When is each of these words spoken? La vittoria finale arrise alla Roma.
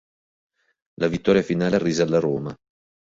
La 0.99 1.05
vittoria 1.07 1.43
finale 1.43 1.75
arrise 1.75 2.01
alla 2.01 2.17
Roma. 2.19 2.55